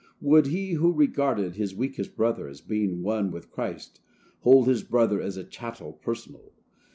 Would 0.19 0.47
he 0.47 0.71
who 0.71 0.91
regarded 0.91 1.53
his 1.57 1.75
weakest 1.75 2.15
brother 2.15 2.47
as 2.47 2.59
being 2.59 3.03
one 3.03 3.29
with 3.29 3.51
Christ 3.51 3.99
hold 4.39 4.65
his 4.67 4.81
brother 4.81 5.21
as 5.21 5.37
a 5.37 5.43
chattel 5.43 5.93
personal? 5.93 6.53